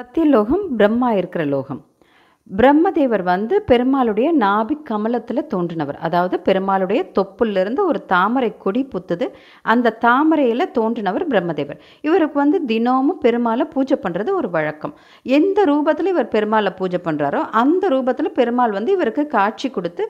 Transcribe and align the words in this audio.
சத்தியலோகம் 0.00 0.64
பிரம்மா 0.76 1.12
இருக்கிற 1.12 1.44
லோகம். 1.44 1.84
பிரம்மதேவர் 2.50 3.22
வந்து 3.30 3.54
பெருமாளுடைய 3.68 4.28
நாபிக் 4.42 4.82
கமலத்தில் 4.88 5.46
தோன்றினவர். 5.52 5.98
அதாவது 6.06 6.36
பெருமாளுடைய 6.48 7.00
தொப்புலேருந்து 7.18 7.82
ஒரு 7.90 8.00
தாமரை 8.12 8.50
கொடி 8.64 8.82
புத்துது 8.92 9.26
அந்த 9.72 9.94
தாமரையில் 10.04 10.64
தோன்றினவர் 10.78 11.24
பிரம்மதேவர். 11.30 11.78
இவருக்கு 12.08 12.36
வந்து 12.42 12.58
தினமும் 12.72 13.20
பெருமாளை 13.24 13.66
பூஜை 13.74 13.96
பண்ணுறது 14.02 14.32
ஒரு 14.40 14.50
வழக்கம். 14.56 14.94
எந்த 15.38 15.64
ரூபத்தில் 15.70 16.10
இவர் 16.12 16.28
பெருமாளை 16.34 16.72
பூஜை 16.80 17.00
பண்ணுறாரோ 17.06 17.40
அந்த 17.62 17.88
ரூபத்தில் 17.94 18.36
பெருமாள் 18.40 18.76
வந்து 18.78 18.92
இவருக்கு 18.96 19.24
காட்சி 19.36 19.70
கொடுத்து 19.70 20.04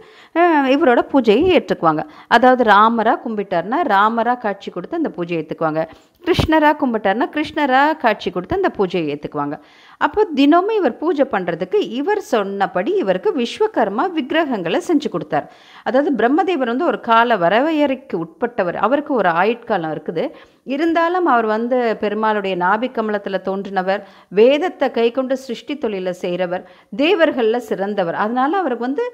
இவரோட 0.77 1.03
பூஜையை 1.15 1.47
ஏற்றுக்குவாங்க. 1.59 2.05
அதாவது 2.29 2.65
ராமராக 2.73 3.23
கும்பிட்டார்னா 3.27 3.81
ராமராக 3.95 4.43
காட்சி 4.47 4.71
கொடுத்து 4.71 5.01
அந்த 5.03 5.13
பூஜையை 5.19 5.41
ஏற்றுக்குவாங்க 5.43 5.85
கிருஷ்ணராக 6.25 6.77
கும்பிட்டார்னா 6.81 7.27
கிருஷ்ணராக 7.33 7.97
காட்சி 8.03 8.29
கொடுத்து 8.35 8.61
அந்த 8.61 8.69
பூஜையை 8.77 9.07
ஏற்றுக்குவாங்க 9.15 9.57
அப்போ 10.05 10.23
தினமும் 10.39 10.77
இவர் 10.81 10.97
பூஜை 11.03 11.25
பண்ணுறதுக்கு 11.35 11.79
இவர் 12.01 12.23
சொன்னபடி 12.33 12.93
இவருக்கு 13.03 13.31
விஸ்வகர்மா 13.41 14.05
விக்கிரகங்களை 14.17 14.81
செஞ்சு 14.89 15.09
கொடுத்தார். 15.15 15.47
அதாவது 15.89 16.11
பிரம்மதேவர் 16.21 16.73
வந்து 16.73 16.91
ஒரு 16.91 17.01
கால 17.11 17.37
வரையறைக்கு 17.45 18.17
உட்பட்டவர். 18.25 18.79
அவருக்கு 18.87 19.15
ஒரு 19.21 19.31
ஆயுட்காலம் 19.43 19.95
இருக்குது. 19.97 20.25
இருந்தாலும் 20.73 21.27
அவர் 21.33 21.47
வந்து 21.53 21.79
பெருமாளுடைய 22.03 22.55
நாபிக்கமலத்தில் 22.65 23.45
தோன்றினவர் 23.49 24.03
வேதத்தை 24.39 24.87
கை 24.99 25.07
கொண்டு 25.19 25.35
சிருஷ்டி 25.45 25.75
தொழிலை 25.83 26.13
செய்கிறவர் 26.23 26.63
தேவர்களில் 27.03 27.67
சிறந்தவர். 27.71 28.19
அதனால் 28.25 28.61
அவருக்கு 28.61 28.89
வந்து 28.89 29.07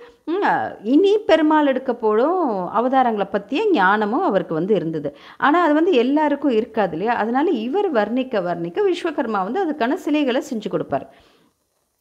இனி 0.94 1.12
பெருமாள் 1.30 1.70
எடுக்க 1.72 1.94
போடும் 2.04 2.38
அவதாரங்களை 2.80 3.28
பற்றிய 3.36 3.62
ஞானமும் 3.80 4.28
அவருக்கு 4.30 4.54
வந்து 4.60 4.74
இருந்தது. 4.80 5.10
ஆனால் 5.46 5.66
அது 5.66 5.74
வந்து 5.80 5.94
எல்லாருக்கும் 6.04 6.56
இருக்காது 6.60 6.94
இல்லையா? 6.98 7.16
அதனால் 7.24 7.50
இவர் 7.66 7.90
வர்ணிக்க 7.98 8.42
வர்ணிக்க 8.48 8.88
விஸ்வகர்மா 8.90 9.42
வந்து 9.48 9.62
அதுக்கான 9.64 9.98
சிலைகளை 10.06 10.42
செஞ்சு 10.50 10.70
கொடுப்பார். 10.76 11.06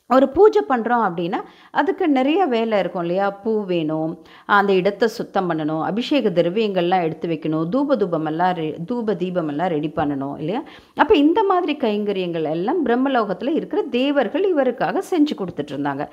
ஒரு 0.10 0.26
பூஜை 0.36 0.62
பண்ணுறோம் 0.70 1.04
அப்படின்னா 1.08 1.40
அதுக்கு 1.80 2.06
நிறைய 2.18 2.40
வேலை 2.54 2.76
இருக்கும் 2.80 3.04
இல்லையா? 3.06 3.26
பூ 3.44 3.52
வேணும் 3.72 4.12
அந்த 4.58 4.72
இடத்த 4.80 5.08
சுத்தம் 5.18 5.48
பண்ணணும் 5.50 5.84
அபிஷேக 5.90 6.30
திரவியங்கள்லாம் 6.38 7.06
எடுத்து 7.08 7.28
வைக்கணும் 7.32 7.66
தூப 7.74 7.98
தூபமெல்லாம் 8.04 8.54
ரெ 8.60 8.66
தூப 8.92 9.16
தீபமெல்லாம் 9.22 9.72
ரெடி 9.76 9.92
பண்ணணும் 10.00 10.36
இல்லையா? 10.42 10.62
அப்போ 11.04 11.16
இந்த 11.24 11.44
மாதிரி 11.52 11.76
கைங்கரியங்கள் 11.86 12.48
எல்லாம் 12.56 12.82
பிரம்மலோகத்தில் 12.88 13.54
இருக்கிற 13.60 13.84
தேவர்கள் 13.98 14.48
இவருக்காக 14.54 15.04
செஞ்சு 15.12 15.36
கொடுத்துட்டு 15.42 15.74
இருந்தாங்க. 15.76 16.06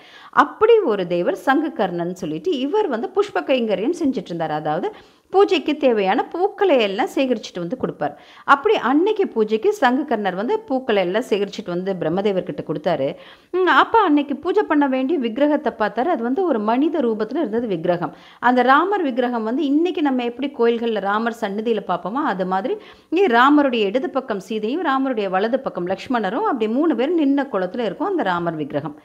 அப்படி 0.44 0.76
ஒரு 0.92 1.06
தேவர் 1.14 1.38
சங்ககர்ணன் 1.48 2.14
சொல்லிட்டு 2.22 2.52
இவர் 2.66 2.88
வந்து 2.94 3.10
புஷ்ப 3.16 3.44
கைங்கரியம் 3.52 3.98
செஞ்சுட்டு 4.02 4.32
இருந்தார். 4.32 4.56
அதாவது 4.62 4.88
பூஜைக்கு 5.32 5.72
தேவையான 5.84 6.20
பூக்களை 6.32 6.76
எல்லாம் 6.86 7.10
சேகரிச்சுட்டு 7.14 7.62
வந்து 7.62 7.78
கொடுப்பார். 7.82 8.14
அப்படி 8.54 8.74
அன்னைக்கு 8.90 9.24
பூஜைக்கு 9.34 9.70
சங்ககர்ணர் 9.80 10.38
வந்து 10.40 10.54
பூக்களை 10.68 11.00
எல்லாம் 11.06 11.26
சேகரிச்சுட்டு 11.30 11.74
வந்து 11.74 11.92
பிரம்மதேவர்கிட்ட 12.02 12.64
கொடுத்தாரு. 12.68 13.08
அப்போ 13.82 13.98
அன்னைக்கு 14.08 14.36
பூஜை 14.44 14.64
பண்ண 14.70 14.84
வேண்டிய 14.94 15.18
விக்கிரகத்தை 15.26 15.72
பார்த்தாரு. 15.82 16.10
அது 16.14 16.22
வந்து 16.28 16.42
ஒரு 16.50 16.60
மனித 16.70 17.00
ரூபத்தில் 17.08 17.42
இருந்தது 17.42 17.68
விக்கிரகம். 17.74 18.14
அந்த 18.50 18.60
ராமர் 18.72 19.06
விக்கிரகம் 19.08 19.48
வந்து 19.50 19.64
இன்னைக்கு 19.72 20.02
நம்ம 20.08 20.24
எப்படி 20.30 20.50
கோயில்களில் 20.60 21.06
ராமர் 21.10 21.40
சன்னதியில் 21.42 21.88
பார்ப்போமோ 21.90 22.22
அது 22.32 22.46
மாதிரி 22.54 22.76
ராமருடைய 23.38 23.84
இடது 23.90 24.08
பக்கம் 24.16 24.44
சீதையும் 24.48 24.84
ராமருடைய 24.90 25.28
வலது 25.36 25.58
பக்கம் 25.66 25.88
லக்ஷ்மணரும் 25.92 26.48
அப்படி 26.50 26.66
மூணு 26.78 26.92
பேர் 26.98 27.18
நின்ன 27.22 27.48
குளத்தில் 27.54 27.86
இருக்கும் 27.88 28.10
அந்த 28.12 28.22
ராமர் 28.32 28.60
விக்கிரகம். 28.60 28.96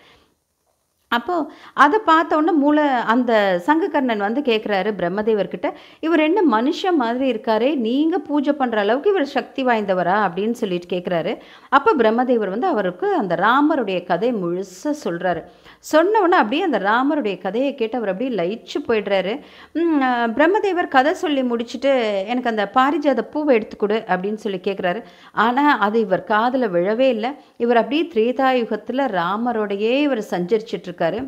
அப்போது 1.11 1.51
அதை 1.73 1.99
பார்த்தோன்னே 2.05 2.51
மூளை 2.53 2.83
அந்த 3.05 3.31
சங்ககர்ணன் 3.67 4.17
வந்து 4.17 4.41
கேட்குறாரு 4.41 4.91
பிரம்மதேவர்கிட்ட 4.97 5.67
இவர் 5.99 6.19
என்ன 6.19 6.41
மனுஷன் 6.51 6.95
மாதிரி 6.95 7.31
இருக்காரே 7.31 7.75
நீங்கள் 7.77 8.21
பூஜை 8.21 8.53
பண்ணுற 8.59 8.75
அளவுக்கு 8.75 9.09
இவர் 9.09 9.25
சக்தி 9.25 9.65
வாய்ந்தவரா? 9.65 10.15
அப்படின்னு 10.27 10.51
சொல்லிட்டு 10.51 10.95
கேட்குறாரு 10.95 11.33
அப்போ 11.69 11.93
பிரம்மதேவர் 11.97 12.49
வந்து 12.49 12.67
அவருக்கு 12.67 13.15
அந்த 13.15 13.35
ராமருடைய 13.35 14.05
கதை 14.05 14.33
முழுசாக 14.33 14.93
சொல்கிறாரு 15.03 15.43
சொன்ன 15.89 16.37
அப்படியே 16.41 16.63
அந்த 16.67 16.79
ராமருடைய 16.87 17.35
கதையை 17.45 17.71
கேட்டு 17.75 17.97
அவர் 17.99 18.11
அப்படியே 18.11 18.31
லயிச்சு 18.39 18.79
போயிடுறாரு. 18.87 19.33
பிரம்மதேவர் 20.37 20.93
கதை 20.95 21.13
சொல்லி 21.23 21.43
முடிச்சுட்டு 21.51 21.91
எனக்கு 22.31 22.51
அந்த 22.51 22.65
பாரிஜாத 22.77 23.23
பூவை 23.33 23.55
எடுத்துக்கொடு 23.57 23.97
அப்படின்னு 24.11 24.43
சொல்லி 24.45 24.59
கேட்குறாரு 24.67 25.01
ஆனால் 25.45 25.79
அது 25.87 25.99
இவர் 26.05 26.23
காதில் 26.33 26.73
விழவே 26.75 27.09
இல்லை. 27.15 27.31
இவர் 27.63 27.81
அப்படியே 27.81 28.05
திரேதாயுகத்தில் 28.13 29.03
ராமரோடையே 29.19 29.93
இவர் 30.07 30.23
சஞ்சரிச்சிட்ருக்காரு 30.33 31.21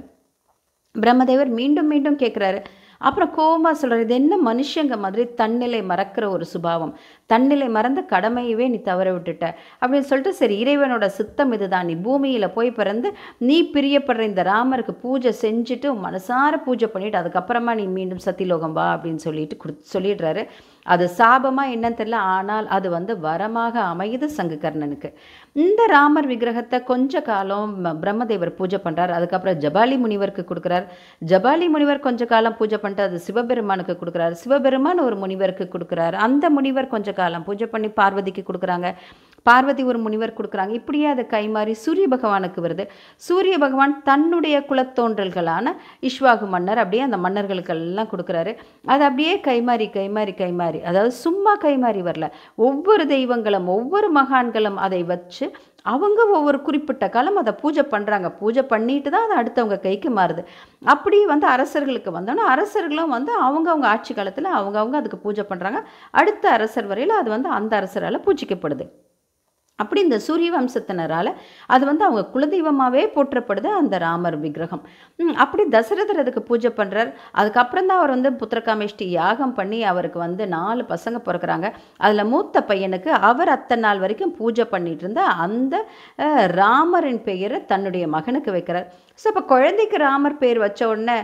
பிரம்மதேவர் 0.95 1.51
மீண்டும் 1.59 1.91
மீண்டும் 1.91 2.21
கேட்குறாரு 2.23 2.61
அப்புறம் 3.07 3.33
கோமா 3.37 3.71
சொல்கிறார் 3.71 4.03
இது 4.03 4.13
என்ன 4.13 4.35
மனுஷங்க 4.45 4.97
மாதிரி 4.97 5.23
தன்னிலை 5.41 5.81
மறக்கிற 5.91 6.25
ஒரு 6.35 6.45
சுபாவம். 6.45 6.93
தன்னிலை 7.25 7.67
மறந்த 7.69 8.01
கடமையவே 8.09 8.67
நீ 8.69 8.79
தவற 8.89 9.07
விட்டுட்ட. 9.13 9.45
அப்படின்னு 9.81 10.07
சொல்லிட்டு 10.11 10.33
சரி 10.33 10.57
இறைவனோட 10.63 11.05
சித்தம் 11.19 11.51
இதுதான். 11.51 11.85
நீ 11.85 11.95
பூமியில் 12.07 12.53
போய் 12.57 12.71
பிறந்து 12.71 13.11
நீ 13.37 13.57
பிரியப்படுற 13.73 14.19
இந்த 14.19 14.43
ராமருக்கு 14.43 14.91
பூஜை 15.01 15.33
செஞ்சுட்டு 15.41 15.89
மனசார 16.05 16.53
பூஜை 16.65 16.89
பண்ணிவிட்டு 16.93 17.19
அதுக்கப்புறமா 17.23 17.73
நீ 17.79 17.85
மீண்டும் 17.97 18.25
சத்தியலோகம் 18.25 18.77
வா. 18.79 18.87
அப்படின்னு 18.93 19.23
சொல்லிட்டு 19.27 19.57
கொடு 19.57 19.77
சொல்லிடுறாரு. 19.93 20.43
அது 20.93 21.05
சாபமா 21.17 21.63
என்னன்னு 21.75 21.99
தெரியல 22.01 22.19
ஆனால் 22.35 22.67
அது 22.77 22.87
வந்து 22.95 23.13
வரமாக 23.27 23.75
அமையுது 23.91 24.27
சங்ககர்ணனுக்கு. 24.37 25.09
இந்த 25.65 25.81
ராமர் 25.93 26.27
விக்கிரகத்தை 26.31 26.77
கொஞ்ச 26.91 27.21
காலம் 27.29 27.73
பிரம்மதேவர் 28.03 28.51
பூஜை 28.59 28.79
பண்ணுறார் 28.85 29.15
அதுக்கப்புறம் 29.17 29.59
ஜபாலி 29.65 29.97
முனிவருக்கு 30.03 30.45
கொடுக்குறார். 30.51 30.87
ஜபாலி 31.31 31.67
முனிவர் 31.75 32.05
கொஞ்ச 32.07 32.25
காலம் 32.33 32.57
பூஜை 32.61 32.79
பண்ணிட்டு 32.83 33.07
அது 33.07 33.19
சிவபெருமானுக்கு 33.27 33.95
கொடுக்குறாரு. 34.01 34.37
சிவபெருமான் 34.43 35.05
ஒரு 35.07 35.17
முனிவருக்கு 35.25 35.67
கொடுக்குறாரு. 35.75 36.17
அந்த 36.27 36.49
முனிவர் 36.57 36.93
கொஞ்ச 36.95 37.13
காலம் 37.21 37.45
பூஜை 37.49 37.67
பண்ணி 37.75 37.91
பார்வதிக்கு 38.01 38.43
கொடுக்குறாங்க. 38.51 38.89
பார்வதி 39.49 39.83
ஒரு 39.91 39.99
முனிவர் 40.05 40.35
கொடுக்குறாங்க. 40.37 40.73
இப்படியே 40.79 41.07
அது 41.13 41.23
கைமாறி 41.33 41.73
சூரிய 41.83 42.07
பகவானுக்கு 42.13 42.59
வருது. 42.65 42.85
சூரிய 43.27 43.55
பகவான் 43.65 43.95
தன்னுடைய 44.09 44.55
குலத்தோன்றல்களான 44.69 45.75
இஷ்வாகு 46.09 46.47
மன்னர் 46.53 46.81
அப்படியே 46.83 47.03
அந்த 47.07 47.19
மன்னர்களுக்கெல்லாம் 47.25 48.11
கொடுக்குறாரு. 48.13 48.53
அது 48.93 49.03
அப்படியே 49.09 49.35
கைமாறி 49.49 49.89
கைமாறி 49.99 50.35
கைமாறி. 50.43 50.81
அதாவது 50.91 51.13
சும்மா 51.25 51.53
கைமாறி 51.65 52.03
வரல. 52.09 52.29
ஒவ்வொரு 52.69 53.05
தெய்வங்களும் 53.13 53.69
ஒவ்வொரு 53.77 54.09
மகான்களும் 54.21 54.81
அதை 54.87 55.03
வச்சு 55.13 55.45
அவங்க 55.91 56.19
ஒவ்வொரு 56.35 56.57
குறிப்பிட்ட 56.65 57.05
காலம் 57.13 57.39
அதை 57.39 57.51
பூஜை 57.61 57.83
பண்ணுறாங்க 57.93 58.27
பூஜை 58.41 58.61
பண்ணிட்டு 58.73 59.09
தான் 59.15 59.25
அது 59.25 59.35
அடுத்தவங்க 59.39 59.77
கைக்கு 59.85 60.09
மாறுது. 60.17 60.41
அப்படி 60.93 61.17
வந்து 61.31 61.47
அரசர்களுக்கு 61.55 62.11
வந்தோன்னா 62.17 62.45
அரசர்களும் 62.53 63.13
வந்து 63.15 63.31
அவங்கவுங்க 63.47 63.87
ஆட்சி 63.93 64.13
காலத்தில் 64.19 64.55
அவங்கவுங்க 64.59 64.97
அதுக்கு 65.01 65.23
பூஜை 65.25 65.45
பண்ணுறாங்க 65.49 65.81
அடுத்த 66.21 66.45
அரசர் 66.57 66.91
வரையில் 66.91 67.19
அது 67.21 67.29
வந்து 67.35 67.51
அந்த 67.57 67.73
அரசரால் 67.81 68.25
பூஜிக்கப்படுது. 68.27 68.87
அப்படி 69.81 69.99
இந்த 70.05 70.17
சூரிய 70.25 70.49
வம்சத்தினரால் 70.55 71.29
அது 71.73 71.83
வந்து 71.89 72.03
அவங்க 72.07 72.21
குலதெய்வமாகவே 72.33 73.03
போற்றப்படுது 73.15 73.69
அந்த 73.79 73.95
ராமர் 74.03 74.37
விக்கிரகம். 74.43 74.83
அப்படி 75.43 75.63
தசரதர் 75.75 76.21
அதுக்கு 76.23 76.41
பூஜை 76.49 76.69
பண்ணுறார் 76.79 77.09
அதுக்கப்புறம் 77.39 77.87
தான் 77.89 77.99
அவர் 78.01 78.13
வந்து 78.15 78.31
புத்திரகாமேஷ்டி 78.41 79.05
யாகம் 79.19 79.55
பண்ணி 79.59 79.79
அவருக்கு 79.91 80.19
வந்து 80.25 80.45
நாலு 80.55 80.83
பசங்க 80.93 81.19
பிறக்கிறாங்க. 81.27 81.69
அதில் 82.05 82.29
மூத்த 82.33 82.65
பையனுக்கு 82.71 83.11
அவர் 83.29 83.51
அத்தனை 83.55 83.83
நாள் 83.85 84.03
வரைக்கும் 84.03 84.35
பூஜை 84.41 84.67
பண்ணிட்டு 84.75 85.05
இருந்த 85.05 85.23
அந்த 85.45 85.75
ராமரின் 86.61 87.21
பெயரை 87.29 87.59
தன்னுடைய 87.73 88.05
மகனுக்கு 88.17 88.51
வைக்கிறார். 88.57 88.87
ஸோ 89.19 89.25
இப்போ 89.31 89.41
குழந்தைக்கு 89.51 89.97
ராமர் 90.03 90.39
பேர் 90.41 90.59
வச்ச 90.63 90.81
உடனே 90.91 91.15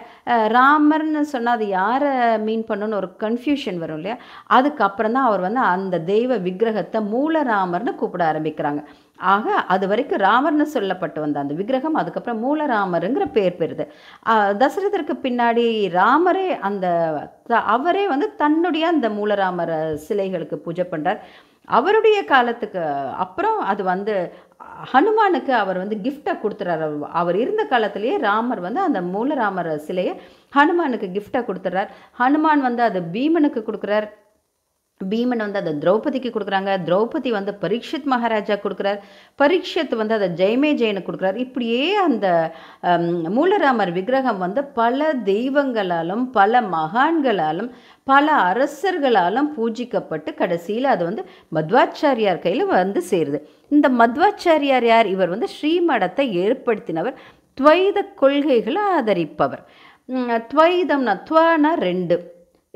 ராமர்னு 0.55 1.21
சொன்னால் 1.31 1.57
அது 1.57 1.65
யாரை 1.77 2.11
மீன் 2.47 2.63
பண்ணுன்னு 2.69 2.99
ஒரு 2.99 3.09
கன்ஃபியூஷன் 3.23 3.79
வரும் 3.83 3.99
இல்லையா? 3.99 4.17
அதுக்கப்புறம் 4.57 5.15
தான் 5.17 5.27
அவர் 5.29 5.45
வந்து 5.47 5.61
அந்த 5.73 5.99
தெய்வ 6.11 6.37
விக்கிரகத்தை 6.47 6.99
மூலராமர்னு 7.13 7.93
கூப்பிட 8.01 8.23
ஆரம்பிக்கிறாங்க. 8.31 8.81
ஆக 9.33 9.45
அது 9.73 9.85
வரைக்கும் 9.91 10.23
ராமர்னு 10.27 10.65
சொல்லப்பட்டு 10.75 11.19
வந்த 11.19 11.39
அந்த 11.39 11.53
விக்கிரகம் 11.53 11.99
அதுக்கப்புறம் 12.01 12.43
மூலராமருங்கிற 12.45 13.25
பேர் 13.37 13.59
பெறுது. 13.61 13.85
ஆஹ் 14.31 14.53
தசரதருக்கு 14.61 15.15
பின்னாடி 15.25 15.65
ராமரே 15.99 16.47
அந்த 16.69 16.85
அவரே 17.75 18.05
வந்து 18.07 18.27
தன்னுடைய 18.35 18.85
அந்த 18.87 19.09
மூலராமர் 19.19 19.75
சிலைகளுக்கு 20.07 20.57
பூஜை 20.65 20.85
பண்ணுறார் 20.91 21.21
அவருடைய 21.69 22.25
காலத்துக்கு 22.25 22.85
அப்புறம் 23.17 23.59
அது 23.59 23.83
வந்து 23.83 24.33
ஹனுமானுக்கு 24.93 25.49
அவர் 25.49 25.77
வந்து 25.77 25.95
கிஃப்டை 26.03 26.37
கொடுத்துறாரு. 26.43 26.83
அவர்- 26.83 27.11
அவர் 27.11 27.37
இருந்த 27.37 27.63
காலத்திலேயே 27.63 28.17
ராமர் 28.17 28.59
வந்து 28.59 28.79
அந்த 28.79 29.01
மூலராமர் 29.01 29.75
சிலையை 29.75 30.21
ஹனுமானுக்கு 30.55 31.11
கிஃப்டை 31.11 31.45
கொடுத்துறார். 31.45 31.87
ஹனுமான் 32.19 32.61
வந்து 32.61 32.83
அது 32.83 33.01
பீமனுக்கு 33.11 33.63
கொடுக்குறார். 33.63 34.09
பீமன் 35.09 35.37
வந்து 35.37 35.59
அதை 35.59 35.73
திரௌபதிக்கு 35.73 36.31
கொடுக்குறாங்க. 36.31 36.77
திரௌபதி 36.85 37.29
வந்து 37.29 37.57
பரீட்சித் 37.61 38.03
மகாராஜா 38.03 38.53
கொடுக்குறார். 38.53 38.99
பரீட்சித் 39.37 39.95
வந்து 39.95 40.13
அதை 40.13 40.29
ஜெயமே 40.29 40.61
ஜெயனுக்கு 40.61 41.09
கொடுக்குறார். 41.09 41.35
இப்படியே 41.35 41.95
அந்த 41.95 42.51
மூலராமர் 43.23 43.91
விக்கிரகம் 43.91 44.37
வந்து 44.37 44.63
பல 44.63 45.13
தெய்வங்களாலும் 45.13 46.25
பல 46.31 46.61
மகான்களாலும் 46.61 47.69
பல 48.09 48.27
அரசர்களாலும் 48.51 49.49
பூஜிக்கப்பட்டு 49.55 50.29
கடைசியில் 50.41 50.87
அது 50.93 51.03
வந்து 51.09 51.23
மத்வாச்சாரியார் 51.57 52.43
கையில் 52.45 52.65
வந்து 52.71 53.01
சேருது. 53.11 53.39
இந்த 53.75 53.87
மத்வாச்சாரியார் 54.01 54.87
யார்? 54.91 55.07
இவர் 55.15 55.33
வந்து 55.33 55.47
ஸ்ரீமடத்தை 55.55 56.25
ஏற்படுத்தினவர். 56.43 57.15
துவைத 57.57 57.99
கொள்கைகளை 58.21 58.83
ஆதரிப்பவர். 58.97 59.63
துவைதம்னா 60.51 61.15
துவானா 61.29 61.71
ரெண்டு. 61.87 62.17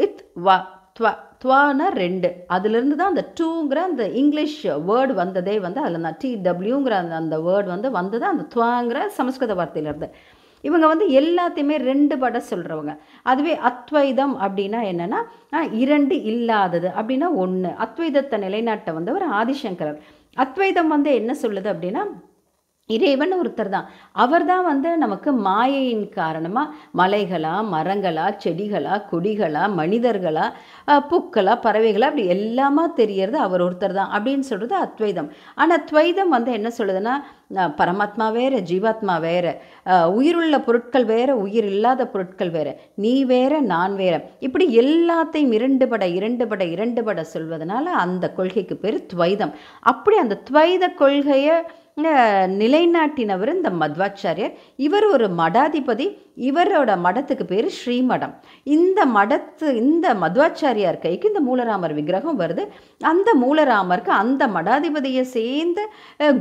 இத் 0.06 0.22
வா 0.48 0.58
துவா 0.98 1.12
துவானா 1.44 1.88
ரெண்டு. 2.04 2.30
அதுலேருந்து 2.56 2.96
தான் 3.00 3.12
அந்த 3.14 3.24
டூங்கிற 3.40 3.80
அந்த 3.90 4.04
இங்கிலீஷ் 4.22 4.60
வேர்டு 4.90 5.14
வந்ததே 5.22 5.56
வந்து 5.66 5.80
அதில் 5.86 6.06
தான் 6.08 6.20
டிடபிள்யூங்கிற 6.24 6.96
அந்த 7.04 7.16
அந்த 7.22 7.38
வேர்டு 7.48 7.70
வந்து 7.76 7.92
வந்தது. 7.98 8.26
அந்த 8.32 8.46
துவாங்கிற 8.56 9.00
சமஸ்கிருத 9.20 9.56
வார்த்தையிலேருந்து 9.62 10.10
இவங்க 10.64 10.86
வந்து 10.88 11.06
எல்லாத்தையுமே 11.22 11.78
ரெண்டு 11.90 12.16
பட 12.18 12.38
சொல்கிறவங்க 12.50 12.94
அதுவே 13.32 13.54
அத்வைதம் 13.70 14.36
அப்படின்னா 14.46 14.82
என்னென்னா 14.92 15.22
இரண்டு 15.84 16.18
இல்லாதது 16.32 16.90
அப்படின்னா 17.00 17.30
ஒன்று 17.44 17.72
அத்வைதத்தை 17.86 18.38
நிலைநாட்ட 18.46 18.92
வந்தவர் 18.94 19.26
ஆதிசங்கரர். 19.42 20.00
அத்வைதம் 20.38 20.88
வந்து 20.88 21.10
என்ன 21.14 21.32
சொல்லுது 21.42 21.70
அப்படின்னா 21.74 22.04
இறைவன் 22.90 23.34
ஒருத்தர் 23.40 23.74
தான். 23.74 23.86
அவர் 24.24 24.46
தான் 24.50 24.66
வந்து 24.70 24.90
நமக்கு 25.04 25.30
மாயையின் 25.46 26.08
காரணமாக 26.18 26.74
மலைகளா 27.00 27.54
மரங்களா 27.74 28.26
செடிகளா 28.44 28.96
கொடிகளா 29.12 29.62
மனிதர்களா 29.78 30.46
பூக்களா 31.12 31.54
பறவைகளா 31.66 32.10
அப்படி 32.10 32.26
எல்லாமா 32.36 32.84
தெரியறது 33.00 33.38
அவர் 33.46 33.64
ஒருத்தர் 33.68 33.96
தான் 34.00 34.12
அப்படின்னு 34.16 34.46
சொல்கிறது 34.50 34.76
அத்வைதம். 34.86 35.30
ஆனால் 35.62 35.86
துவைதம் 35.92 36.36
வந்து 36.38 36.52
என்ன 36.60 36.72
சொல்லுதுன்னா 36.80 37.14
பரமாத்மா 37.80 38.28
வேற 38.38 38.60
ஜீவாத்மா 38.70 39.16
வேற 39.28 39.46
உயிருள்ள 40.18 40.56
பொருட்கள் 40.68 41.06
வேற 41.14 41.30
உயிர் 41.46 41.68
இல்லாத 41.74 42.08
பொருட்கள் 42.14 42.52
வேற 42.58 42.70
நீ 43.04 43.14
வேற 43.32 43.54
நான் 43.74 43.96
வேற. 44.04 44.16
இப்படி 44.48 44.68
எல்லாத்தையும் 44.84 45.56
இரண்டு 45.60 45.88
பட 45.94 46.04
இரண்டு 46.18 46.48
பட 46.52 46.66
இரண்டு 46.76 47.04
பட 47.08 47.26
சொல்வதனால 47.34 47.86
அந்த 48.04 48.26
கொள்கைக்கு 48.40 48.78
பேர் 48.84 49.00
துவைதம். 49.14 49.56
அப்படி 49.94 50.18
அந்த 50.26 50.40
துவைத 50.50 50.92
கொள்கையை 51.04 51.56
நிலைநாட்டினவர் 52.62 53.54
இந்த 53.56 53.70
மத்வாச்சாரியர். 53.70 54.54
இவர் 54.76 55.06
ஒரு 55.06 55.28
மடாதிபதி. 55.38 56.06
இவரோட 56.38 56.92
மடத்துக்கு 57.06 57.44
பேர் 57.44 57.68
ஸ்ரீமடம். 57.80 58.34
இந்த 58.64 59.06
மடத்து 59.06 59.68
இந்த 59.74 60.14
மத்வாச்சாரியார் 60.14 61.00
கைக்கு 61.00 61.32
இந்த 61.32 61.42
மூலராமர் 61.50 61.94
விக்கிரகம் 61.94 62.40
வருது. 62.40 62.64
அந்த 63.00 63.30
மூலராமருக்கு 63.42 64.08
அந்த 64.08 64.48
மடாதிபதியை 64.48 65.22
சேர்ந்த 65.22 65.82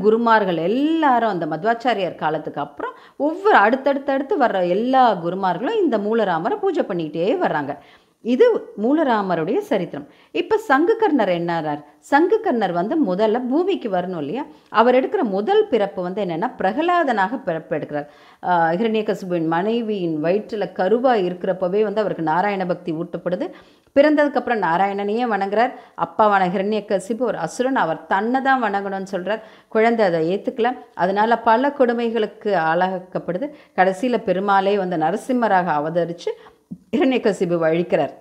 குருமார்கள் 0.01 0.57
எல்லாரும் 0.57 1.35
அந்த 1.35 1.47
மத்வாச்சாரியார் 1.47 2.15
காலத்துக்கு 2.15 2.61
அப்புறம் 2.61 2.95
ஒவ்வொரு 3.17 3.59
அடுத்தடுத்தடுத்து 3.59 4.37
வர்ற 4.41 4.69
எல்லா 4.69 5.05
குருமார்களும் 5.25 5.81
இந்த 5.83 5.99
மூலராமரை 5.99 6.59
பூஜை 6.61 6.85
பண்ணிக்கிட்டே 6.89 7.39
வர்றாங்க. 7.45 7.75
இது 8.25 8.47
மூலராமருடைய 8.83 9.59
சரித்திரம். 9.69 10.07
இப்போ 10.41 10.57
சங்குகர்ணர் 10.69 11.33
என்னாரார் 11.39 11.81
சங்குகர்ணர் 12.11 12.75
வந்து 12.79 12.95
முதல்ல 13.09 13.39
பூமிக்கு 13.51 13.89
வரணும் 13.97 14.21
இல்லையா? 14.23 14.45
அவர் 14.81 14.97
எடுக்கிற 14.99 15.23
முதல் 15.37 15.63
பிறப்பு 15.73 16.01
வந்து 16.07 16.23
என்னென்னா 16.25 16.49
பிரகலாதனாக 16.61 17.39
பிறப்பு 17.49 17.73
எடுக்கிறார். 17.79 18.09
ஹிரண்யகசுபின் 18.79 19.49
மனைவியின் 19.55 20.17
வயிற்றில் 20.27 20.75
கருவாக 20.81 21.25
இருக்கிறப்பவே 21.29 21.83
வந்து 21.89 22.03
அவருக்கு 22.05 22.31
நாராயண 22.33 22.67
பக்தி 22.73 22.93
ஊட்டப்படுது. 23.03 23.49
பிறந்ததுக்கப்புறம் 23.97 24.63
நாராயணனையே 24.67 25.25
வணங்குறார். 25.35 25.73
அப்பாவான 26.05 26.43
ஹிரண்யகசிபு 26.55 27.23
ஒரு 27.31 27.39
அசுரன். 27.47 27.81
அவர் 27.85 28.01
தன்னை 28.13 28.41
தான் 28.49 28.63
வணங்கணும்னு 28.67 29.13
சொல்கிறார் 29.15 29.45
குழந்தை 29.75 30.03
அதை 30.11 30.21
ஏற்றுக்கல 30.35 30.71
அதனால் 31.03 31.43
பல 31.51 31.73
கொடுமைகளுக்கு 31.81 32.51
ஆளாக்கப்படுது 32.71 33.49
கடைசியில் 33.81 34.27
பெருமாளே 34.29 34.75
வந்து 34.85 34.99
நரசிம்மராக 35.05 35.71
அவதரித்து 35.81 36.33
ஹிரண்யகசிபு 36.97 37.59
அழிக்கிறார் 37.71 38.15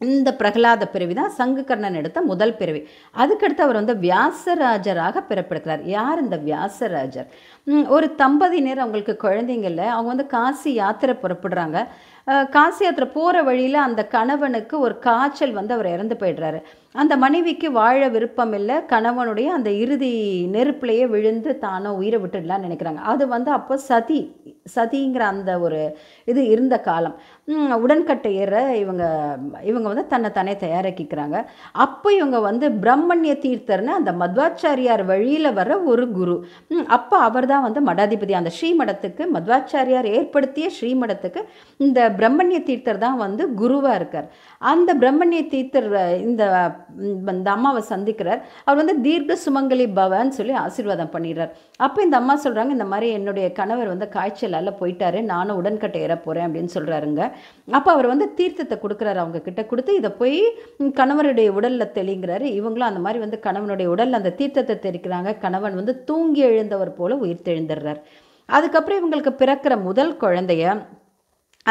இந்த 0.00 0.30
பிரகலாத 0.38 0.84
பிறவி 0.86 1.14
தான் 1.14 1.34
சங்குகர்ணன் 1.38 1.94
எடுத்த 1.94 2.20
முதல் 2.20 2.54
பிறவி. 2.56 2.80
அதுக்கடுத்து 3.16 3.62
அவர் 3.66 3.78
வந்து 3.80 3.94
வியாசராஜராக 3.94 5.22
பிறப்பெடுக்கிறார் 5.28 5.82
யார் 5.96 6.22
இந்த 6.22 6.36
வியாசராஜர்? 6.36 7.28
ஒரு 7.88 8.14
தம்பதியினர் 8.14 8.82
அவங்களுக்கு 8.84 9.28
குழந்தைங்க 9.28 9.68
அவங்க 9.86 10.08
வந்து 10.14 10.26
காசி 10.26 10.72
யாத்திரை 10.74 11.14
புறப்படுறாங்க. 11.22 11.86
காசி 12.54 12.82
யாத்திரை 12.84 13.06
போகிற 13.16 13.36
வழியில் 13.48 13.86
அந்த 13.86 14.02
கணவனுக்கு 14.14 14.74
ஒரு 14.86 14.94
காய்ச்சல் 15.06 15.58
வந்து 15.58 15.74
அவர் 15.76 15.94
இறந்து 15.94 16.16
போயிடுறாரு. 16.20 16.60
அந்த 17.02 17.14
மனைவிக்கு 17.22 17.68
வாழ 17.78 18.00
விருப்பம் 18.14 18.52
இல்லை. 18.58 18.76
கணவனுடைய 18.92 19.48
அந்த 19.56 19.70
இறுதி 19.82 20.10
நெருப்புலையே 20.54 21.04
விழுந்து 21.12 21.50
தானும் 21.62 21.98
உயிரை 22.00 22.18
விட்டுடலாம்னு 22.22 22.66
நினைக்கிறாங்க. 22.66 23.02
அது 23.12 23.24
வந்து 23.34 23.50
அப்போ 23.58 23.76
சதி 23.90 24.18
சதிங்கிற 24.74 25.22
அந்த 25.34 25.52
ஒரு 25.66 25.78
இது 26.30 26.40
இருந்த 26.54 26.74
காலம். 26.88 27.14
உடன்கட்டை 27.84 28.30
ஏற 28.42 28.54
இவங்க 28.82 29.04
இவங்க 29.70 29.86
வந்து 29.92 30.04
தன்னை 30.12 30.30
தானே 30.36 30.54
தயாராக்கிக்கிறாங்க. 30.64 31.38
அப்போ 31.84 32.08
இவங்க 32.18 32.40
வந்து 32.48 32.68
பிரம்மண்ய 32.84 33.34
தீர்த்தர்னு 33.46 33.92
அந்த 34.00 34.12
மத்வாச்சாரியார் 34.22 35.04
வழியில் 35.12 35.56
வர 35.60 35.80
ஒரு 35.92 36.06
குரு. 36.18 36.36
அப்போ 36.98 37.18
அவர் 37.28 37.50
தான் 37.52 37.66
வந்து 37.68 37.82
மடாதிபதி. 37.90 38.34
அந்த 38.40 38.52
ஸ்ரீமடத்துக்கு 38.58 39.24
மத்வாச்சாரியார் 39.36 40.10
ஏற்படுத்திய 40.18 40.68
ஸ்ரீமடத்துக்கு 40.78 41.42
இந்த 41.86 42.00
பிரம்மண்ய 42.18 42.58
தீர்த்தர் 42.68 43.00
தான் 43.04 43.18
வந்து 43.22 43.42
குருவாக 43.60 43.98
இருக்கார். 44.00 44.26
அந்த 44.72 44.90
பிரம்மண்ய 45.02 45.40
தீர்த்தர் 45.54 45.88
இந்த 46.28 46.42
இந்த 47.32 47.48
அம்மாவை 47.56 47.82
சந்திக்கிறார். 47.92 48.40
அவர் 48.66 48.80
வந்து 48.82 48.96
தீர்க்க 49.06 49.36
சுமங்கலி 49.46 49.86
பவன்னு 49.98 50.36
சொல்லி 50.38 50.54
ஆசீர்வாதம் 50.64 51.12
பண்ணிடுறார். 51.14 51.52
அப்போ 51.86 51.98
இந்த 52.06 52.16
அம்மா 52.20 52.36
சொல்கிறாங்க 52.44 52.72
இந்த 52.78 52.86
மாதிரி 52.92 53.08
என்னுடைய 53.18 53.46
கணவர் 53.60 53.92
வந்து 53.94 54.08
காய்ச்சலால் 54.16 54.78
போயிட்டாரு 54.80 55.20
நானும் 55.32 55.58
உடன்கட்டை 55.62 56.00
ஏற 56.06 56.16
போகிறேன் 56.26 56.46
அப்படின்னு 56.48 56.74
சொல்கிறாருங்க 56.76 57.22
அப்போ 57.78 57.90
அவர் 57.96 58.10
வந்து 58.12 58.28
தீர்த்தத்தை 58.40 58.78
கொடுக்குறாரு 58.84 59.22
அவங்க 59.24 59.40
கிட்ட 59.48 59.64
கொடுத்து 59.72 59.92
இதை 60.00 60.12
போய் 60.22 60.40
கணவருடைய 61.00 61.48
உடலில் 61.58 61.94
தெளிங்கிறாரு. 61.98 62.46
இவங்களும் 62.58 62.90
அந்த 62.90 63.02
மாதிரி 63.06 63.20
வந்து 63.26 63.38
கணவனுடைய 63.46 63.88
உடலில் 63.94 64.20
அந்த 64.20 64.34
தீர்த்தத்தை 64.40 64.76
தெளிக்கிறாங்க. 64.88 65.30
கணவன் 65.46 65.78
வந்து 65.80 65.94
தூங்கி 66.10 66.42
எழுந்தவர் 66.50 66.98
போல 66.98 67.16
உயிர் 67.24 67.46
தெழுந்துடுறார் 67.48 68.02
அதுக்கப்புறம் 68.48 68.98
இவங்களுக்கு 69.00 69.32
பிறக்கிற 69.40 69.74
முதல் 69.88 70.10
குழந்தைய 70.22 70.72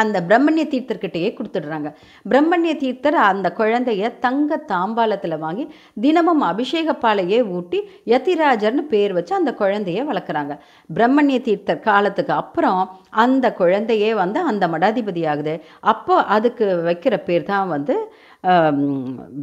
அந்த 0.00 0.16
பிரம்மண்ய 0.28 0.64
தீர்த்தர்கிட்டயே 0.72 1.30
கொடுத்துடுறாங்க. 1.38 1.88
பிரம்மண்ய 2.30 2.72
தீர்த்தர் 2.82 3.16
அந்த 3.30 3.48
குழந்தைய 3.60 4.10
தங்க 4.24 4.58
தாம்பாலத்தில் 4.72 5.36
வாங்கி 5.44 5.64
தினமும் 6.04 6.42
அபிஷேக 6.50 6.94
பாலையே 7.04 7.38
ஊட்டி 7.56 7.80
யதிராஜர்னு 8.12 8.84
பேர் 8.92 9.14
வச்சு 9.18 9.34
அந்த 9.40 9.52
குழந்தைய 9.62 10.02
வளர்க்குறாங்க. 10.10 10.54
பிரம்மண்ய 10.96 11.40
தீர்த்தர் 11.48 11.84
காலத்துக்கு 11.88 12.34
அப்புறம் 12.42 12.82
அந்த 13.24 13.46
குழந்தையே 13.62 14.12
வந்து 14.22 14.40
அந்த 14.52 14.66
மடாதிபதி 14.74 15.24
ஆகுது. 15.32 15.56
அப்போ 15.94 16.16
அதுக்கு 16.36 16.66
வைக்கிற 16.90 17.16
பேர் 17.28 17.50
தான் 17.52 17.72
வந்து 17.76 17.96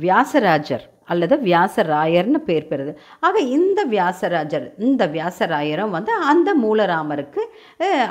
வியாசராஜர். 0.06 0.86
அல்லது 1.14 1.36
வியாசராயர்னு 1.48 2.40
பேர் 2.50 2.70
பெறுது. 2.72 2.92
ஆக 3.28 3.36
இந்த 3.58 3.80
வியாசராஜர் 3.94 4.66
இந்த 4.88 5.04
வியாசராயரும் 5.16 5.96
வந்து 5.98 6.14
அந்த 6.32 6.50
மூலராமருக்கு 6.64 7.44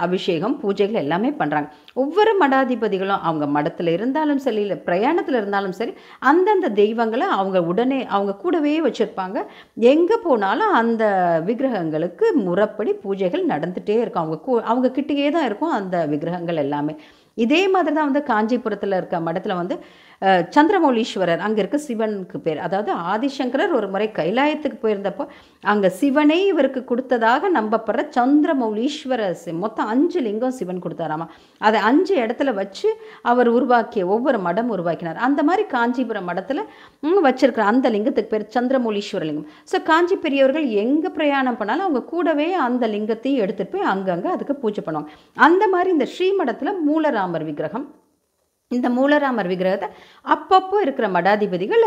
அபிஷேகம் 0.07 0.57
பூஜைகள் 0.63 1.03
எல்லாமே 1.05 1.31
பண்ணுறாங்க 1.41 1.69
ஒவ்வொரு 2.03 2.33
மடாதிபதிகளும் 2.43 3.25
அவங்க 3.29 3.47
மடத்தில் 3.57 3.91
இருந்தாலும் 3.97 4.43
சரி 4.47 4.61
இல்லை 4.65 4.79
பிரயாணத்தில் 4.89 5.39
இருந்தாலும் 5.41 5.77
சரி 5.81 5.95
அந்தந்த 6.31 6.69
தெய்வங்களை 6.83 7.27
அவங்க 7.37 7.59
உடனே 7.73 8.01
அவங்க 8.17 8.33
கூடவே 8.45 8.75
வச்சுருப்பாங்க. 8.87 9.39
எங்கே 9.93 10.19
போனாலும் 10.27 10.75
அந்த 10.81 11.05
விக்கிரகங்களுக்கு 11.49 12.27
முறைப்படி 12.47 12.93
பூஜைகள் 13.05 13.51
நடந்துகிட்டே 13.53 13.97
இருக்கும். 14.03 14.25
அவங்க 14.25 14.39
கூ 14.47 14.53
அவங்க 14.73 14.89
கிட்டேயே 14.99 15.31
தான் 15.37 15.49
இருக்கும் 15.49 15.77
அந்த 15.79 15.97
விக்கிரகங்கள் 16.13 16.63
எல்லாமே. 16.67 16.95
இதே 17.45 17.61
மாதிரி 17.73 17.95
தான் 17.97 18.09
வந்து 18.11 18.23
காஞ்சிபுரத்தில் 18.31 18.97
இருக்க 18.99 19.17
மடத்தில் 19.27 19.59
வந்து 19.59 19.75
சந்திரமௌலீஸ்வரர் 20.55 21.43
அங்கே 21.47 21.61
இருக்க 21.63 21.79
சிவனுக்கு 21.87 22.39
பேர். 22.47 22.61
அதாவது 22.67 22.91
ஆதிசங்கரர் 23.13 23.75
ஒரு 23.79 23.89
முறை 23.93 24.07
கைலாயத்துக்கு 24.19 24.79
போயிருந்தப்போ 24.85 25.25
அங்கே 25.73 25.89
சிவனே 26.01 26.39
இவருக்கு 26.53 26.81
கொடுத்ததாக 26.91 27.51
நம்பப்படுற 27.59 28.05
சந்திரமௌலீஸ்வரர் 28.17 29.37
மொத்தம் 29.65 29.91
அஞ்சு 29.93 30.21
லிங்கம் 30.27 30.57
சிவன் 30.59 30.83
கொடுத்தாராமா. 30.87 31.27
அதை 31.67 31.79
அஞ்சு 31.91 32.15
இடத்துல 32.25 32.53
வச்சு 32.61 32.89
அவர் 33.33 33.51
உருவாக்கிய 33.57 34.07
ஒவ்வொரு 34.15 34.41
மடம் 34.47 34.73
உருவாக்கினார். 34.77 35.21
அந்த 35.29 35.41
மாதிரி 35.51 35.65
காஞ்சிபுரம் 35.77 36.29
மடத்தில் 36.31 36.65
வச்சிருக்கிற 37.29 37.65
அந்த 37.73 37.87
லிங்கத்துக்கு 37.97 38.33
பேர் 38.35 38.49
சந்திரமௌலீஸ்வர 38.57 39.25
லிங்கம். 39.29 39.49
ஸோ 39.73 39.77
காஞ்சி 39.91 40.19
பெரியவர்கள் 40.27 40.67
எங்கே 40.85 41.11
பிரயாணம் 41.19 41.61
பண்ணாலும் 41.63 41.87
அவங்க 41.87 42.05
கூடவே 42.13 42.49
அந்த 42.67 42.85
லிங்கத்தையும் 42.97 43.43
எடுத்துகிட்டு 43.45 43.77
போய் 43.77 43.91
அங்கங்கே 43.95 44.31
அதுக்கு 44.35 44.57
பூஜை 44.65 44.83
பண்ணுவாங்க. 44.89 45.11
அந்த 45.49 45.65
மாதிரி 45.75 45.91
இந்த 45.97 46.09
ஸ்ரீமடத்தில் 46.17 46.83
மூலராமர் 46.91 47.49
விக்கிரகம் 47.49 47.87
இந்த 48.77 48.89
மூலராமர் 48.97 49.49
விக்கிரகத்தை 49.51 49.87
அப்பப்போ 50.33 50.79
இருக்கிற 50.85 51.07
மடாதிபதிகள் 51.15 51.85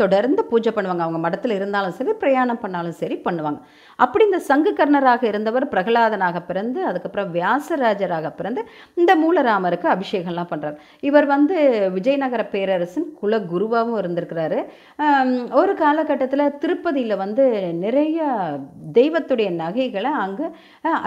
தொடர்ந்து 0.00 0.42
பூஜை 0.50 0.70
பண்ணுவாங்க. 0.74 1.02
அவங்க 1.06 1.20
மடத்தில் 1.24 1.54
இருந்தாலும் 1.56 1.94
சரி 1.96 2.12
பிரயாணம் 2.20 2.60
பண்ணாலும் 2.64 2.96
சரி 3.00 3.16
பண்ணுவாங்க. 3.24 3.58
அப்படி 4.04 4.24
இந்த 4.28 4.40
சங்குகர்ணராக 4.48 5.22
இருந்தவர் 5.30 5.66
பிரகலாதனாக 5.72 6.40
பிறந்து 6.50 6.80
அதுக்கப்புறம் 6.90 7.32
வியாசராஜராக 7.38 8.30
பிறந்து 8.36 8.62
இந்த 9.00 9.14
மூலராமருக்கு 9.22 9.88
அபிஷேகம்லாம் 9.94 10.50
பண்ணுறார் 10.52 10.76
இவர் 11.08 11.26
வந்து 11.34 11.56
விஜயநகர 11.96 12.44
பேரரசின் 12.54 13.08
குல 13.22 13.40
குருவாகவும் 13.54 13.98
இருந்திருக்கிறாரு. 14.02 14.60
ஒரு 15.62 15.74
காலகட்டத்தில் 15.82 16.54
திருப்பதியில் 16.64 17.20
வந்து 17.24 17.46
நிறைய 17.84 18.20
தெய்வத்துடைய 19.00 19.50
நகைகளை 19.64 20.14
அங்கே 20.26 20.46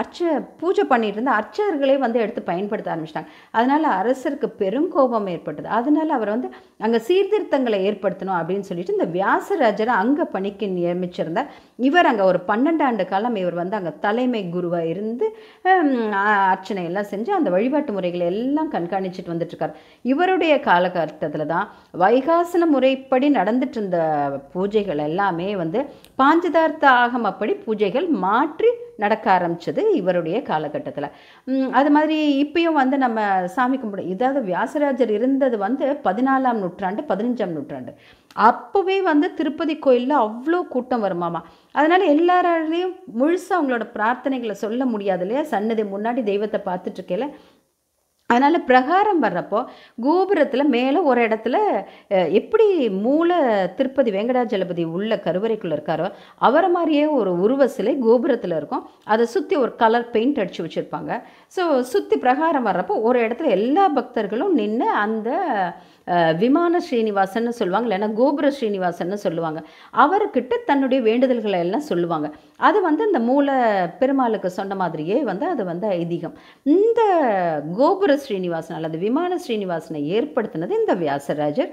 அர்ச்ச 0.02 0.36
பூஜை 0.60 0.86
பண்ணிட்டு 0.92 1.20
இருந்த 1.20 1.34
அர்ச்சகர்களே 1.40 1.98
வந்து 2.06 2.22
எடுத்து 2.26 2.48
பயன்படுத்த 2.52 2.94
ஆரம்பிச்சிட்டாங்க. 2.94 3.32
அதனால் 3.58 3.90
அரசருக்கு 4.02 4.50
பெருங்கோபம் 4.62 5.12
சம்பவம் 5.14 5.32
ஏற்பட்டது. 5.34 5.68
அதனால் 5.78 6.10
அவர் 6.16 6.30
வந்து 6.34 6.48
அங்கே 6.84 6.98
சீர்திருத்தங்களை 7.08 7.78
ஏற்படுத்தணும் 7.88 8.38
அப்படின்னு 8.38 8.68
சொல்லிட்டு 8.68 8.96
இந்த 8.96 9.06
வியாசராஜரை 9.16 9.92
அங்கே 10.02 10.24
பணிக்கு 10.34 10.66
நியமிச்சிருந்தார் 10.78 11.50
இவர் 11.88 12.08
அங்கே 12.10 12.24
ஒரு 12.30 12.38
பன்னெண்டு 12.48 12.84
ஆண்டு 12.86 13.04
காலம் 13.12 13.36
இவர் 13.42 13.56
வந்து 13.60 13.78
அங்கே 13.78 13.92
தலைமை 14.04 14.42
குருவாக 14.54 14.90
இருந்து 14.92 15.26
அர்ச்சனை 16.50 16.84
எல்லாம் 16.90 17.10
செஞ்சு 17.12 17.32
அந்த 17.38 17.50
வழிபாட்டு 17.56 17.94
முறைகளை 17.96 18.26
எல்லாம் 18.32 18.72
கண்காணிச்சிட்டு 18.76 19.32
வந்துட்டுருக்கார். 19.32 19.76
இவருடைய 20.12 20.54
காலகட்டத்தில் 20.68 21.50
தான் 21.54 21.68
வைகாசன 22.04 22.68
முறைப்படி 22.74 23.28
நடந்துட்டு 23.38 23.78
இருந்த 23.78 23.98
பூஜைகள் 24.54 25.06
எல்லாமே 25.08 25.48
வந்து 25.62 25.80
பாஞ்சதார்த்த 26.22 26.84
ஆகமப்படி 27.04 27.54
பூஜைகள் 27.66 28.08
மாற்றி 28.26 28.70
நடக்க 29.02 29.26
ஆரம்பித்தது 29.36 29.82
இவருடைய 30.00 30.36
காலகட்டத்தில். 30.50 31.08
அது 31.78 31.90
மாதிரி 31.96 32.16
இப்பயும் 32.44 32.78
வந்து 32.80 32.96
நம்ம 33.04 33.20
சாமி 33.56 33.78
கும்பிட 33.78 34.02
இதாவது 34.14 34.42
வியாசராஜர் 34.50 35.12
இருந்தது 35.18 35.58
வந்து 35.66 35.86
பதினாலாம் 36.08 36.60
நூற்றாண்டு 36.64 37.02
பதினஞ்சாம் 37.10 37.56
நூற்றாண்டு. 37.56 37.92
அப்போவே 38.48 38.96
வந்து 39.10 39.26
திருப்பதி 39.38 39.74
கோயிலில் 39.78 40.14
அவ்வளோ 40.22 40.60
கூட்டம் 40.74 41.04
வருமாமா 41.06 41.40
அதனால் 41.74 42.04
எல்லாராலையும் 42.14 42.94
முழுசாக 43.20 43.56
அவங்களோட 43.56 43.84
பிரார்த்தனைகளை 43.96 44.54
சொல்ல 44.64 44.84
முடியாது 44.92 45.24
இல்லையா? 45.24 45.42
சன்னதி 45.52 45.84
முன்னாடி 45.94 46.22
தெய்வத்தை 46.30 46.60
பார்த்துட்டு 46.68 46.98
இருக்கையில 47.00 47.26
அதனால் 48.34 48.66
பிரகாரம் 48.70 49.22
வர்றப்போ 49.26 49.60
கோபுரத்தில் 50.06 50.72
மேலே 50.76 51.00
ஒரு 51.10 51.22
இடத்துல 51.28 51.56
எப்படி 52.40 52.66
மூல 53.06 53.38
திருப்பதி 53.78 54.10
வெங்கடாஜலபதி 54.16 54.84
உள்ள 54.96 55.20
கருவறைக்குள்ளே 55.26 55.76
இருக்காரோ 55.76 56.08
அவரை 56.48 56.70
மாதிரியே 56.76 57.04
ஒரு 57.18 57.32
உருவ 57.44 57.68
சிலை 57.76 57.94
கோபுரத்தில் 58.06 58.56
இருக்கும். 58.58 58.84
அதை 59.12 59.24
சுற்றி 59.34 59.54
ஒரு 59.64 59.72
கலர் 59.82 60.06
பெயிண்ட் 60.14 60.40
அடித்து 60.42 60.64
வச்சுருப்பாங்க. 60.64 61.12
ஸோ 61.56 61.62
சுற்றி 61.92 62.16
பிரகாரம் 62.24 62.68
வர்றப்போ 62.68 62.94
ஒரு 63.08 63.18
இடத்துல 63.26 63.50
எல்லா 63.58 63.84
பக்தர்களும் 63.98 64.56
நின்று 64.60 64.88
அந்த 65.04 65.30
விமான 66.42 66.80
ஸ்ரீனிவாசன் 66.86 67.58
சொல்லுவாங்க 67.60 67.88
இல்லைன்னா 67.88 68.08
கோபுர 68.20 68.46
ஸ்ரீனிவாசன்னு 68.56 69.18
சொல்லுவாங்க. 69.26 69.60
அவர்கிட்ட 70.04 70.54
தன்னுடைய 70.70 71.00
வேண்டுதல்களை 71.08 71.60
எல்லாம் 71.66 71.88
சொல்லுவாங்க. 71.90 72.28
அது 72.68 72.80
வந்து 72.88 73.02
இந்த 73.10 73.22
மூல 73.30 73.56
பெருமாளுக்கு 74.02 74.50
சொன்ன 74.58 74.76
மாதிரியே 74.82 75.18
வந்து 75.30 75.48
அது 75.54 75.64
வந்து 75.72 75.88
ஐதீகம். 76.00 76.36
இந்த 76.76 77.00
கோபுர 77.80 78.12
ஸ்ரீனிவாசன் 78.26 78.78
அல்லது 78.78 78.98
விமான 79.08 79.38
ஸ்ரீனிவாசனை 79.46 80.02
ஏற்படுத்தினது 80.18 80.80
இந்த 80.82 80.94
வியாசராஜர். 81.04 81.72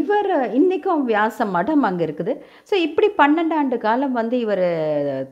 இவர் 0.00 0.28
இன்றைக்கும் 0.58 1.02
வியாச 1.10 1.46
மடம் 1.54 1.82
அங்கே 1.88 2.04
இருக்குது. 2.06 2.32
ஸோ 2.68 2.74
இப்படி 2.84 3.08
பன்னெண்டு 3.18 3.54
ஆண்டு 3.60 3.76
காலம் 3.82 4.14
வந்து 4.18 4.36
இவர் 4.44 4.62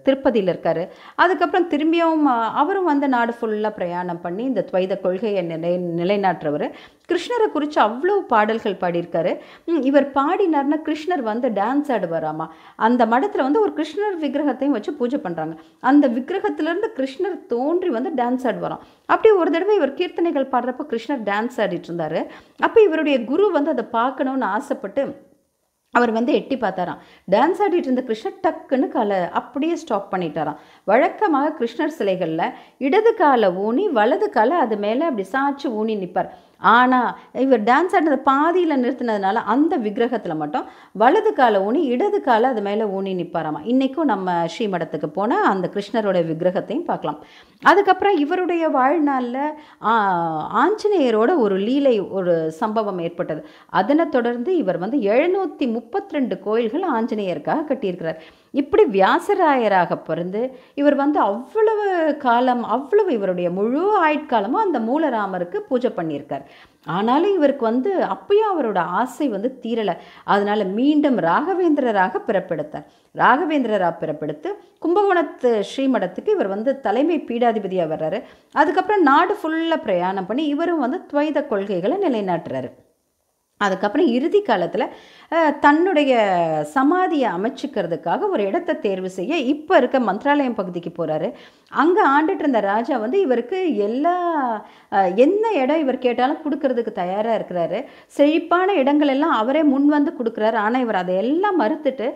திருப்பதியில் 0.07 0.51
இருக்கார். 0.53 0.83
அதுக்கப்புறம் 1.23 1.69
திரும்பியும் 1.73 2.27
அவரும் 2.63 2.91
வந்து 2.91 3.09
நாடு 3.15 3.35
ஃபுல்லாக 3.39 3.73
பிரயாணம் 3.79 4.23
பண்ணி 4.27 4.45
இந்த 4.51 4.65
துவைத 4.69 4.99
கொள்கையை 5.05 5.45
நிலை 5.53 5.73
நிலைநாட்டுறவர். 6.01 6.67
கிருஷ்ணரை 7.11 7.47
குறித்து 7.55 7.79
அவ்வளோ 7.87 8.15
பாடல்கள் 8.31 8.79
பாடியிருக்காரு. 8.83 9.33
இவர் 9.89 10.07
பாடினார்னா 10.15 10.79
கிருஷ்ணர் 10.87 11.23
வந்து 11.31 11.49
டான்ஸ் 11.59 11.91
ஆடுவாராமா? 11.97 12.47
அந்த 12.87 13.03
மடத்தில் 13.13 13.45
வந்து 13.47 13.63
ஒரு 13.65 13.73
கிருஷ்ணர் 13.79 14.17
விக்கிரகத்தையும் 14.23 14.77
வச்சு 14.77 14.95
பூஜை 15.01 15.21
பண்ணுறாங்க 15.27 15.57
அந்த 15.91 16.09
விக்கிரகத்திலேருந்து 16.17 16.91
கிருஷ்ணர் 17.01 17.37
தோன்றி 17.53 17.93
வந்து 17.97 18.13
டான்ஸ் 18.23 18.47
ஆடுவாராம். 18.53 18.83
அப்படி 19.13 19.33
ஒரு 19.43 19.53
தடவை 19.57 19.77
இவர் 19.81 19.99
கீர்த்தனைகள் 20.01 20.51
பாடுறப்ப 20.55 20.89
கிருஷ்ணர் 20.95 21.23
டான்ஸ் 21.31 21.61
ஆடிட்டு 21.67 21.91
இருந்தார். 21.91 22.19
அப்போ 22.69 22.81
இவருடைய 22.89 23.19
குரு 23.31 23.53
வந்து 23.59 23.75
அதை 23.77 23.87
பார்க்கணுன்னு 24.01 24.49
ஆசைப்பட்டு 24.57 25.05
அவர் 25.95 26.11
வந்து 26.17 26.33
எட்டி 26.39 26.57
பார்த்தாராம். 26.63 27.03
டான்ஸ் 27.33 27.61
ஆடிட்டு 27.65 27.89
இருந்த 27.89 28.03
கிருஷ்ணர் 28.07 28.41
டக்குன்னு 28.45 28.87
காலை 28.95 29.19
அப்படியே 29.41 29.75
ஸ்டாப் 29.83 30.09
பண்ணிட்டாராம். 30.15 30.59
வழக்கமாக 30.91 31.53
கிருஷ்ணர் 31.59 31.95
சிலைகளில் 31.99 32.55
இடது 32.87 33.13
காலை 33.21 33.51
ஊனி 33.67 33.85
வலது 33.99 34.29
காலை 34.37 34.57
அது 34.65 34.79
மேலே 34.87 35.05
அப்படி 35.11 35.27
சாய்ச்சி 35.35 35.69
ஊனி 35.81 35.97
நிற்பார் 36.01 36.33
ஆனால் 36.73 37.09
இவர் 37.45 37.63
டான்ஸ் 37.69 37.95
ஆடினது 37.97 38.19
பாதியில் 38.29 38.81
நிறுத்தினதுனால 38.83 39.43
அந்த 39.55 39.75
விக்கிரகத்தில் 39.85 40.41
மட்டும் 40.43 40.69
வலது 41.03 41.33
காலை 41.39 41.59
ஊனி 41.67 41.81
இடது 41.95 42.19
காலை 42.27 42.47
அது 42.53 42.63
மேலே 42.69 42.85
ஊனி 42.97 43.13
நிற்பாராமா 43.21 43.61
இன்றைக்கும் 43.73 44.11
நம்ம 44.13 44.37
ஸ்ரீமடத்துக்கு 44.55 45.09
போனால் 45.19 45.49
அந்த 45.53 45.67
கிருஷ்ணரோட 45.75 46.21
விக்கிரகத்தையும் 46.31 46.89
பார்க்கலாம். 46.91 47.19
அதுக்கப்புறம் 47.63 48.17
இவருடைய 48.25 48.65
வாழ்நாளில் 48.79 49.43
ஆஞ்சநேயரோட 50.63 51.31
ஒரு 51.45 51.59
லீலை 51.67 51.97
ஒரு 52.21 52.35
சம்பவம் 52.61 53.03
ஏற்பட்டது. 53.09 53.43
அதனை 53.81 54.07
தொடர்ந்து 54.17 54.53
இவர் 54.63 54.83
வந்து 54.85 55.01
எழுநூற்றி 55.15 55.69
முப்பத்தி 55.77 56.17
ரெண்டு 56.19 56.39
கோயில்கள் 56.47 56.87
ஆஞ்சநேயருக்காக 56.97 57.67
கட்டியிருக்கிறார். 57.71 58.21
இப்படி 58.61 58.85
வியாசராயராக 58.99 59.97
பிறந்து 60.09 60.41
இவர் 60.81 60.97
வந்து 61.01 61.19
அவ்வளவு 61.29 61.87
காலம் 62.25 62.63
அவ்வளவு 62.75 63.11
இவருடைய 63.13 63.49
முழு 63.57 63.83
ஆயுட்காலமும் 64.07 64.65
அந்த 64.65 64.79
மூலராமருக்கு 64.89 65.59
பூஜை 65.69 65.91
பண்ணியிருக்கார். 65.97 66.45
ஆனாலும் 66.97 67.35
இவருக்கு 67.35 67.65
வந்து 67.71 67.91
அப்பயும் 68.15 68.51
அவரோட 68.53 68.81
ஆசை 69.01 69.27
வந்து 69.35 69.51
தீரலை. 69.63 69.95
அதனால் 70.35 70.65
மீண்டும் 70.79 71.19
ராகவேந்திரராக 71.29 72.23
பிறப்பெடுத்தார். 72.29 72.87
ராகவேந்திரராக 73.23 73.95
பிறப்பெடுத்து 74.03 74.51
கும்பகோணத்து 74.85 75.53
ஸ்ரீமடத்துக்கு 75.71 76.35
இவர் 76.37 76.55
வந்து 76.55 76.81
தலைமை 76.87 77.19
பீடாதிபதியாக 77.29 77.93
வர்றாரு. 77.97 78.21
அதுக்கப்புறம் 78.53 79.07
நாடு 79.11 79.37
ஃபுல்லாக 79.43 79.85
பிரயாணம் 79.89 80.31
பண்ணி 80.31 80.47
இவரும் 80.55 80.85
வந்து 80.87 81.01
துவைத 81.13 81.47
கொள்கைகளை 81.53 81.99
நிலைநாட்டுறாரு. 82.07 82.71
அதுக்கப்புறம் 83.61 84.09
இறுதி 84.17 84.41
காலத்தில் 84.47 84.93
தன்னுடைய 85.65 86.13
சமாதியை 86.75 87.29
அமைச்சிக்கிறதுக்காக 87.37 88.29
ஒரு 88.35 88.43
இடத்தை 88.49 88.75
தேர்வு 88.87 89.11
செய்ய 89.19 89.37
இப்போ 89.53 89.75
இருக்க 89.81 89.99
மந்த்ராலயம் 90.09 90.59
பகுதிக்கு 90.59 90.91
போகிறாரு 90.91 91.29
அங்கே 91.83 92.03
ஆண்டுட்டு 92.15 92.43
இருந்த 92.45 92.61
ராஜா 92.71 92.97
வந்து 93.05 93.19
இவருக்கு 93.27 93.59
எல்லா 93.87 94.15
என்ன 95.25 95.45
இடம் 95.63 95.81
இவர் 95.85 96.05
கேட்டாலும் 96.05 96.43
கொடுக்கறதுக்கு 96.43 96.93
தயாராக 97.01 97.39
இருக்கிறாரு. 97.39 97.79
செழிப்பான 98.17 98.75
இடங்கள் 98.83 99.13
எல்லாம் 99.15 99.35
அவரே 99.41 99.63
முன் 99.73 99.89
வந்து 99.95 100.11
கொடுக்குறாரு. 100.19 100.57
ஆனால் 100.65 100.85
இவர் 100.85 101.01
அதையெல்லாம் 101.01 101.59
மறுத்துட்டு 101.63 102.07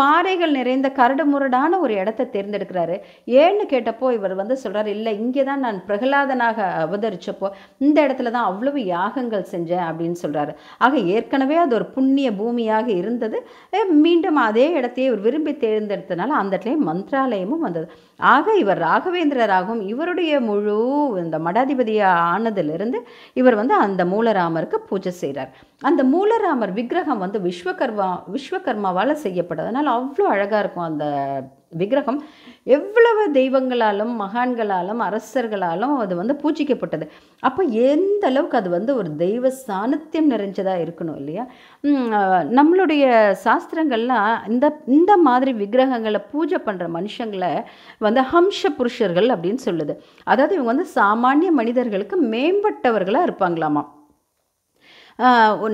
பாறைகள் 0.00 0.52
நிறைந்த 0.58 0.88
கரடு 0.98 1.24
முரடான 1.32 1.78
ஒரு 1.84 1.94
இடத்த 2.02 2.28
தேர்ந்தெடுக்கிறாரு. 2.34 2.96
ஏன்னு 3.42 3.64
கேட்டப்போ 3.72 4.06
இவர் 4.18 4.34
வந்து 4.42 4.56
சொல்கிறார் 4.64 4.90
இல்லை 4.96 5.12
இங்கே 5.22 5.44
தான் 5.50 5.64
நான் 5.66 5.78
பிரகலாதனாக 5.88 6.66
அவதரித்தப்போ 6.84 7.50
இந்த 7.86 7.98
இடத்துல 8.06 8.32
தான் 8.36 8.48
அவ்வளவு 8.50 8.82
யாகங்கள் 8.94 9.50
செஞ்சேன் 9.54 9.86
அப்படின்னு 9.88 10.18
சொல்கிறாரு 10.24 10.54
ஆக 10.80 10.98
ஏற்கனவே 11.14 11.56
அது 11.62 11.74
ஒரு 11.78 11.86
புண்ணிய 11.94 12.28
பூமியாக 12.40 12.88
இருந்தது. 13.00 13.38
மீண்டும் 14.04 14.38
அதே 14.46 14.66
இடத்தையே 14.78 15.06
இவர் 15.10 15.24
விரும்பி 15.26 15.52
தேர்ந்தெடுத்தனால 15.64 16.36
அந்த 16.40 16.52
இடத்துல 16.56 16.76
மந்த்ராலயமும் 16.88 17.64
வந்தது. 17.66 17.86
ஆக 18.32 18.54
இவர் 18.62 18.80
ராகவேந்திரராகவும் 18.82 19.82
இவருடைய 19.92 20.40
முழு 20.48 20.76
இந்த 21.24 21.36
மடாதிபதியாக 21.46 22.24
ஆனதிலிருந்து 22.32 23.00
இவர் 23.40 23.58
வந்து 23.60 23.74
அந்த 23.84 24.04
மூலராமருக்கு 24.14 24.80
பூஜை 24.90 25.12
செய்கிறார் 25.22 25.52
அந்த 25.82 26.02
மூலராமர் 26.14 26.76
விக்கிரகம் 26.78 27.22
வந்து 27.24 27.40
விஸ்வகர்மா 27.46 28.08
விஸ்வகர்மாவால் 28.34 29.22
செய்யப்பட்டதுனால 29.24 29.94
அவ்வளோ 29.98 30.28
அழகாக 30.34 30.62
இருக்கும் 30.62 30.88
அந்த 30.90 31.06
விக்கிரகம் 31.72 32.18
எவ்வளவு 32.76 33.22
தெய்வங்களாலும் 33.36 34.12
மகான்களாலும் 34.22 35.00
அரசர்களாலும் 35.06 35.94
அது 36.02 36.14
வந்து 36.20 36.34
பூஜிக்கப்பட்டது. 36.42 37.04
அப்போ 37.48 37.62
எந்த 37.90 38.22
அளவுக்கு 38.30 38.58
அது 38.60 38.70
வந்து 38.76 38.92
ஒரு 39.00 39.10
தெய்வ 39.24 39.50
சாநித்தியம் 39.66 40.30
நிறைஞ்சதாக 40.34 40.84
இருக்கணும் 40.84 41.18
இல்லையா? 41.20 41.44
நம்மளுடைய 42.58 43.04
சாஸ்திரங்கள்லாம் 43.44 44.30
இந்த 44.52 44.66
இந்த 44.98 45.12
மாதிரி 45.26 45.54
விக்கிரகங்களை 45.60 46.22
பூஜை 46.32 46.60
பண்ணுற 46.68 46.88
மனுஷங்களை 46.98 47.52
வந்து 48.06 48.22
ஹம்ச 48.32 48.72
புருஷர்கள் 48.80 49.30
அப்படின்னு 49.36 49.62
சொல்லுது. 49.68 49.94
அதாவது 50.32 50.54
இவங்க 50.58 50.72
வந்து 50.74 50.88
சாமானிய 50.98 51.52
மனிதர்களுக்கு 51.60 52.18
மேம்பட்டவர்களாக 52.34 53.28
இருப்பாங்களாமா? 53.28 53.84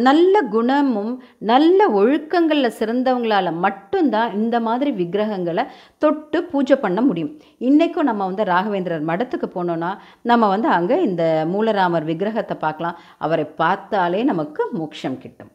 நல்ல 0.07 0.35
குணமும் 0.55 1.11
நல்ல 1.51 1.89
ஒழுக்கங்களில் 2.01 2.77
சிறந்தவங்களால 2.79 3.49
மட்டும்தான் 3.65 4.35
இந்த 4.41 4.57
மாதிரி 4.67 4.91
விக்கிரகங்களை 5.01 5.65
தொட்டு 6.05 6.39
பூஜை 6.53 6.77
பண்ண 6.85 7.01
முடியும். 7.09 7.33
இன்றைக்கும் 7.69 8.09
நம்ம 8.11 8.23
வந்து 8.31 8.45
ராகவேந்திரர் 8.53 9.09
மடத்துக்கு 9.11 9.49
போனோன்னா 9.57 9.91
நம்ம 10.33 10.49
வந்து 10.55 10.71
அங்கே 10.79 10.99
இந்த 11.09 11.25
மூலராமர் 11.55 12.09
விக்கிரகத்தை 12.13 12.59
பார்க்கலாம். 12.67 12.99
அவரை 13.27 13.47
பார்த்தாலே 13.63 14.23
நமக்கு 14.33 14.65
மோட்சம் 14.79 15.21
கிட்டும். 15.25 15.54